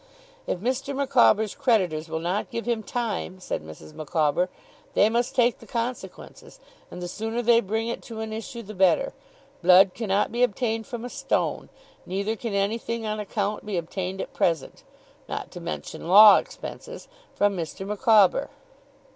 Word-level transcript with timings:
'If 0.47 0.57
Mr. 0.57 0.95
Micawber's 0.95 1.53
creditors 1.53 2.09
will 2.09 2.17
not 2.17 2.49
give 2.49 2.65
him 2.65 2.81
time,' 2.81 3.39
said 3.39 3.63
Mrs. 3.63 3.93
Micawber, 3.93 4.49
'they 4.95 5.11
must 5.11 5.35
take 5.35 5.59
the 5.59 5.67
consequences; 5.67 6.59
and 6.89 7.03
the 7.03 7.07
sooner 7.07 7.43
they 7.43 7.61
bring 7.61 7.87
it 7.87 8.01
to 8.05 8.19
an 8.19 8.33
issue 8.33 8.63
the 8.63 8.73
better. 8.73 9.13
Blood 9.61 9.93
cannot 9.93 10.31
be 10.31 10.41
obtained 10.41 10.87
from 10.87 11.05
a 11.05 11.07
stone, 11.11 11.69
neither 12.07 12.35
can 12.35 12.55
anything 12.55 13.05
on 13.05 13.19
account 13.19 13.63
be 13.63 13.77
obtained 13.77 14.19
at 14.21 14.33
present 14.33 14.83
(not 15.29 15.51
to 15.51 15.59
mention 15.59 16.07
law 16.07 16.37
expenses) 16.37 17.07
from 17.35 17.55
Mr. 17.55 17.85
Micawber. 17.85 18.49